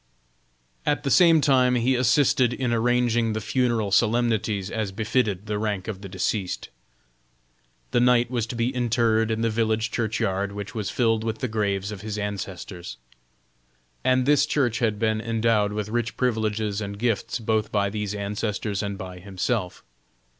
At 0.83 1.03
the 1.03 1.11
same 1.11 1.41
time 1.41 1.75
he 1.75 1.93
assisted 1.93 2.53
in 2.55 2.73
arranging 2.73 3.33
the 3.33 3.39
funeral 3.39 3.91
solemnities 3.91 4.71
as 4.71 4.91
befitted 4.91 5.45
the 5.45 5.59
rank 5.59 5.87
of 5.87 6.01
the 6.01 6.09
deceased. 6.09 6.69
The 7.91 7.99
knight 7.99 8.31
was 8.31 8.47
to 8.47 8.55
be 8.55 8.73
interred 8.73 9.29
in 9.29 9.41
the 9.41 9.49
village 9.51 9.91
churchyard 9.91 10.53
which 10.53 10.73
was 10.73 10.89
filled 10.89 11.23
with 11.23 11.37
the 11.37 11.47
graves 11.47 11.91
of 11.91 12.01
his 12.01 12.17
ancestors. 12.17 12.97
And 14.03 14.25
this 14.25 14.47
church 14.47 14.79
had 14.79 14.97
been 14.97 15.21
endowed 15.21 15.71
with 15.71 15.89
rich 15.89 16.17
privileges 16.17 16.81
and 16.81 16.97
gifts 16.97 17.37
both 17.37 17.71
by 17.71 17.91
these 17.91 18.15
ancestors 18.15 18.81
and 18.81 18.97
by 18.97 19.19
himself. 19.19 19.83